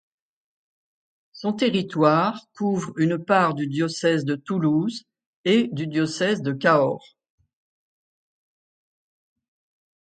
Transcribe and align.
Son 1.31 1.53
territoire 1.53 2.47
couvre 2.55 2.91
une 2.99 3.23
part 3.23 3.53
du 3.53 3.67
diocèse 3.67 4.25
de 4.25 4.33
Toulouse 4.35 5.03
et 5.45 5.69
du 5.73 5.85
diocèse 5.85 6.41
de 6.41 6.53
Cahors. 6.53 7.15